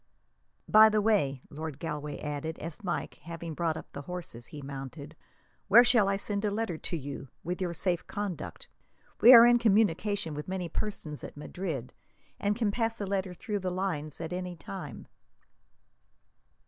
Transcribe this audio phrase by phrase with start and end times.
[0.67, 5.15] "By the way," Lord Galway added as, Mike having brought up the horses, he mounted;
[5.67, 8.67] "where shall I send a letter to you, with your safe conduct?
[9.21, 11.93] We are in communication with many persons at Madrid,
[12.39, 15.05] and can pass a letter through the lines at any time."